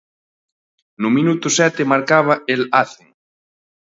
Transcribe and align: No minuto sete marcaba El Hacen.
No 1.01 1.09
minuto 1.17 1.47
sete 1.47 1.85
marcaba 1.85 2.41
El 2.47 2.61
Hacen. 2.71 3.13